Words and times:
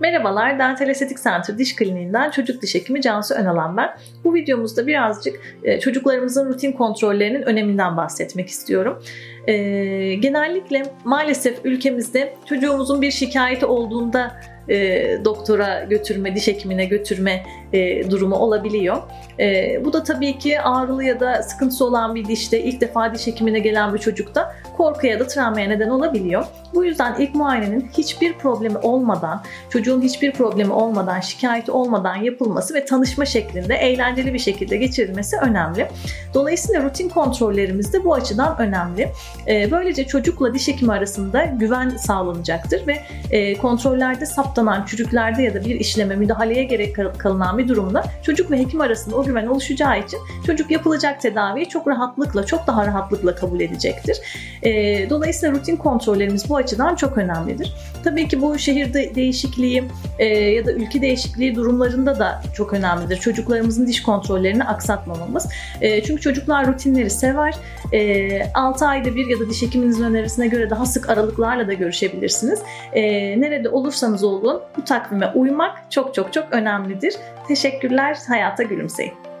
Merhabalar, 0.00 0.58
Dental 0.58 0.88
Estetik 0.88 1.22
Center 1.22 1.58
Diş 1.58 1.76
Kliniğinden 1.76 2.30
çocuk 2.30 2.62
diş 2.62 2.74
hekimi 2.74 3.02
Cansu 3.02 3.34
Önalan 3.34 3.76
ben. 3.76 3.90
Bu 4.24 4.34
videomuzda 4.34 4.86
birazcık 4.86 5.40
e, 5.64 5.80
çocuklarımızın 5.80 6.48
rutin 6.48 6.72
kontrollerinin 6.72 7.42
öneminden 7.42 7.96
bahsetmek 7.96 8.48
istiyorum. 8.48 9.02
E, 9.46 9.54
genellikle 10.14 10.82
maalesef 11.04 11.64
ülkemizde 11.64 12.34
çocuğumuzun 12.46 13.02
bir 13.02 13.10
şikayeti 13.10 13.66
olduğunda 13.66 14.32
e, 14.68 15.24
doktora 15.24 15.84
götürme, 15.84 16.34
diş 16.34 16.46
hekimine 16.46 16.84
götürme 16.84 17.46
e, 17.72 18.10
durumu 18.10 18.36
olabiliyor. 18.36 18.96
E, 19.40 19.80
bu 19.84 19.92
da 19.92 20.02
tabii 20.02 20.38
ki 20.38 20.60
ağrılı 20.60 21.04
ya 21.04 21.20
da 21.20 21.42
sıkıntısı 21.42 21.84
olan 21.84 22.14
bir 22.14 22.24
dişte 22.24 22.60
ilk 22.60 22.80
defa 22.80 23.14
diş 23.14 23.26
hekimine 23.26 23.58
gelen 23.58 23.94
bir 23.94 23.98
çocukta 23.98 24.54
korkuya 24.76 25.12
ya 25.12 25.20
da 25.20 25.26
travmaya 25.26 25.68
neden 25.68 25.88
olabiliyor. 25.88 26.44
Bu 26.74 26.84
yüzden 26.84 27.16
ilk 27.18 27.34
muayenenin 27.34 27.88
hiçbir 27.98 28.32
problemi 28.32 28.78
olmadan, 28.78 29.42
çocuğun 29.70 30.02
hiçbir 30.02 30.32
problemi 30.32 30.72
olmadan, 30.72 31.20
şikayeti 31.20 31.70
olmadan 31.70 32.16
yapılması 32.16 32.74
ve 32.74 32.84
tanışma 32.84 33.24
şeklinde 33.24 33.74
eğlenceli 33.74 34.34
bir 34.34 34.38
şekilde 34.38 34.76
geçirilmesi 34.76 35.36
önemli. 35.36 35.88
Dolayısıyla 36.34 36.82
rutin 36.82 37.08
kontrollerimiz 37.08 37.92
de 37.92 38.04
bu 38.04 38.14
açıdan 38.14 38.56
önemli. 38.58 39.08
E, 39.48 39.70
böylece 39.70 40.06
çocukla 40.06 40.54
diş 40.54 40.68
hekimi 40.68 40.92
arasında 40.92 41.44
güven 41.44 41.88
sağlanacaktır 41.88 42.86
ve 42.86 42.98
e, 43.30 43.54
kontrollerde 43.54 44.26
saptanan 44.26 44.84
çürüklerde 44.84 45.42
ya 45.42 45.54
da 45.54 45.64
bir 45.64 45.80
işleme, 45.80 46.16
müdahaleye 46.16 46.64
gerek 46.64 46.96
kalınan 47.18 47.58
bir 47.58 47.68
durumda 47.68 48.04
çocuk 48.22 48.50
ve 48.50 48.58
hekim 48.58 48.80
arasında 48.80 49.16
o 49.16 49.24
güven 49.24 49.46
oluşacağı 49.46 50.00
için 50.00 50.18
çocuk 50.46 50.70
yapılacak 50.70 51.20
tedaviyi 51.20 51.68
çok 51.68 51.88
rahatlıkla, 51.88 52.46
çok 52.46 52.66
daha 52.66 52.86
rahatlıkla 52.86 53.34
kabul 53.34 53.60
edecektir. 53.60 54.16
E, 54.62 54.70
dolayısıyla 55.10 55.54
rutin 55.54 55.76
kontrollerimiz 55.76 56.50
bu 56.50 56.56
açıdan 56.56 56.94
çok 56.94 57.18
önemlidir. 57.18 57.74
Tabii 58.04 58.28
ki 58.28 58.42
bu 58.42 58.58
şehirde 58.58 59.14
değişikliği 59.14 59.84
e, 60.18 60.26
ya 60.26 60.66
da 60.66 60.72
ülke 60.72 61.02
değişikliği 61.02 61.54
durumlarında 61.54 62.18
da 62.18 62.42
çok 62.54 62.72
önemlidir. 62.72 63.16
Çocuklarımızın 63.16 63.86
diş 63.86 64.02
kontrollerini 64.02 64.64
aksatmamamız. 64.64 65.48
E, 65.80 66.02
çünkü 66.02 66.22
çocuklar 66.22 66.66
rutinleri 66.66 67.10
sever. 67.10 67.54
E, 67.92 68.52
6 68.52 68.86
ayda 68.86 69.14
bir 69.14 69.26
ya 69.26 69.40
da 69.40 69.50
diş 69.50 69.62
hekiminizin 69.62 70.04
önerisine 70.04 70.46
göre 70.46 70.70
daha 70.70 70.86
sık 70.86 71.10
aralıklarla 71.10 71.68
da 71.68 71.72
görüşebilirsiniz. 71.72 72.62
E, 72.92 73.02
nerede 73.40 73.68
olursanız 73.68 74.24
olun 74.24 74.60
bu 74.76 74.84
takvime 74.84 75.26
uymak 75.34 75.90
çok 75.90 76.14
çok 76.14 76.32
çok 76.32 76.52
önemlidir. 76.52 77.14
Teşekkürler. 77.48 78.18
Hayata 78.28 78.62
gülümseyin. 78.62 79.35